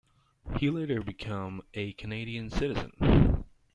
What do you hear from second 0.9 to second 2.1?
become a